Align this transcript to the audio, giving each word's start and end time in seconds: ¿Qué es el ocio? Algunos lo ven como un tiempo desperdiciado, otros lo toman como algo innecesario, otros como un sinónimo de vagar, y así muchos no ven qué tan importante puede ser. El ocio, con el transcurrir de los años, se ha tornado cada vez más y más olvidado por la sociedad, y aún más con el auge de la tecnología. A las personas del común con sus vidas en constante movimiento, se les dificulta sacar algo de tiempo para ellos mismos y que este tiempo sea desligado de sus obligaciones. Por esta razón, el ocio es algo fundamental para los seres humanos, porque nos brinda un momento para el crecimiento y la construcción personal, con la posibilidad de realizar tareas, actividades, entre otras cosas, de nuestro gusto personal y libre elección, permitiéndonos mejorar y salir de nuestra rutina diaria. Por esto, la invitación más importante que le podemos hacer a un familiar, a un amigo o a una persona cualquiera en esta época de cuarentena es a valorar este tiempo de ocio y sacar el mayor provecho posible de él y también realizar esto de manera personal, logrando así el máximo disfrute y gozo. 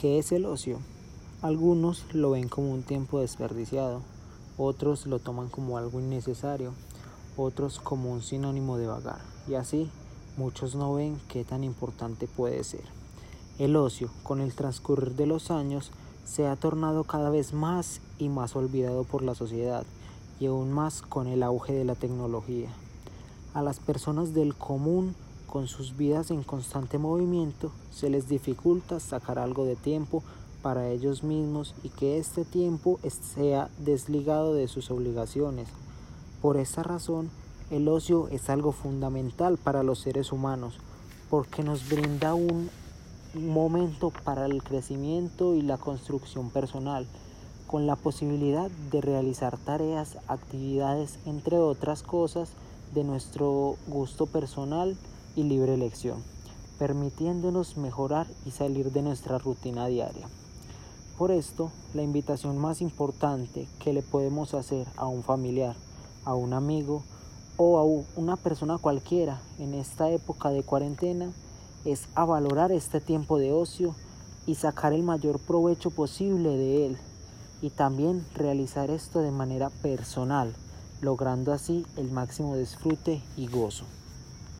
¿Qué 0.00 0.20
es 0.20 0.30
el 0.30 0.46
ocio? 0.46 0.78
Algunos 1.42 2.04
lo 2.14 2.30
ven 2.30 2.48
como 2.48 2.70
un 2.70 2.84
tiempo 2.84 3.18
desperdiciado, 3.18 4.00
otros 4.56 5.06
lo 5.06 5.18
toman 5.18 5.48
como 5.48 5.76
algo 5.76 5.98
innecesario, 5.98 6.72
otros 7.36 7.80
como 7.80 8.12
un 8.12 8.22
sinónimo 8.22 8.78
de 8.78 8.86
vagar, 8.86 9.18
y 9.48 9.54
así 9.54 9.90
muchos 10.36 10.76
no 10.76 10.94
ven 10.94 11.20
qué 11.26 11.42
tan 11.42 11.64
importante 11.64 12.28
puede 12.28 12.62
ser. 12.62 12.84
El 13.58 13.74
ocio, 13.74 14.08
con 14.22 14.40
el 14.40 14.54
transcurrir 14.54 15.16
de 15.16 15.26
los 15.26 15.50
años, 15.50 15.90
se 16.24 16.46
ha 16.46 16.54
tornado 16.54 17.02
cada 17.02 17.30
vez 17.30 17.52
más 17.52 18.00
y 18.20 18.28
más 18.28 18.54
olvidado 18.54 19.02
por 19.02 19.22
la 19.22 19.34
sociedad, 19.34 19.84
y 20.38 20.46
aún 20.46 20.70
más 20.70 21.02
con 21.02 21.26
el 21.26 21.42
auge 21.42 21.72
de 21.72 21.84
la 21.84 21.96
tecnología. 21.96 22.70
A 23.52 23.62
las 23.62 23.80
personas 23.80 24.32
del 24.32 24.54
común 24.54 25.16
con 25.48 25.66
sus 25.66 25.96
vidas 25.96 26.30
en 26.30 26.44
constante 26.44 26.98
movimiento, 26.98 27.72
se 27.90 28.10
les 28.10 28.28
dificulta 28.28 29.00
sacar 29.00 29.38
algo 29.38 29.64
de 29.64 29.74
tiempo 29.74 30.22
para 30.62 30.88
ellos 30.90 31.24
mismos 31.24 31.74
y 31.82 31.88
que 31.88 32.18
este 32.18 32.44
tiempo 32.44 33.00
sea 33.34 33.70
desligado 33.78 34.54
de 34.54 34.68
sus 34.68 34.90
obligaciones. 34.90 35.68
Por 36.42 36.58
esta 36.58 36.82
razón, 36.82 37.30
el 37.70 37.88
ocio 37.88 38.28
es 38.28 38.50
algo 38.50 38.72
fundamental 38.72 39.56
para 39.56 39.82
los 39.82 40.00
seres 40.00 40.32
humanos, 40.32 40.78
porque 41.30 41.62
nos 41.62 41.88
brinda 41.88 42.34
un 42.34 42.70
momento 43.34 44.12
para 44.24 44.46
el 44.46 44.62
crecimiento 44.62 45.54
y 45.54 45.62
la 45.62 45.78
construcción 45.78 46.50
personal, 46.50 47.06
con 47.66 47.86
la 47.86 47.96
posibilidad 47.96 48.70
de 48.90 49.00
realizar 49.00 49.56
tareas, 49.58 50.18
actividades, 50.28 51.18
entre 51.26 51.58
otras 51.58 52.02
cosas, 52.02 52.50
de 52.94 53.04
nuestro 53.04 53.76
gusto 53.86 54.26
personal 54.26 54.96
y 55.36 55.44
libre 55.44 55.74
elección, 55.74 56.22
permitiéndonos 56.78 57.76
mejorar 57.76 58.26
y 58.44 58.50
salir 58.50 58.92
de 58.92 59.02
nuestra 59.02 59.38
rutina 59.38 59.86
diaria. 59.86 60.28
Por 61.18 61.32
esto, 61.32 61.72
la 61.94 62.02
invitación 62.02 62.58
más 62.58 62.80
importante 62.80 63.66
que 63.80 63.92
le 63.92 64.02
podemos 64.02 64.54
hacer 64.54 64.86
a 64.96 65.06
un 65.06 65.22
familiar, 65.24 65.74
a 66.24 66.34
un 66.34 66.52
amigo 66.52 67.02
o 67.56 67.78
a 67.78 68.20
una 68.20 68.36
persona 68.36 68.78
cualquiera 68.78 69.40
en 69.58 69.74
esta 69.74 70.10
época 70.10 70.50
de 70.50 70.62
cuarentena 70.62 71.32
es 71.84 72.08
a 72.14 72.24
valorar 72.24 72.70
este 72.70 73.00
tiempo 73.00 73.38
de 73.38 73.52
ocio 73.52 73.94
y 74.46 74.54
sacar 74.54 74.92
el 74.92 75.02
mayor 75.02 75.40
provecho 75.40 75.90
posible 75.90 76.50
de 76.50 76.86
él 76.86 76.98
y 77.60 77.70
también 77.70 78.24
realizar 78.34 78.90
esto 78.90 79.20
de 79.20 79.30
manera 79.30 79.70
personal, 79.70 80.54
logrando 81.00 81.52
así 81.52 81.84
el 81.96 82.10
máximo 82.10 82.56
disfrute 82.56 83.20
y 83.36 83.48
gozo. 83.48 83.84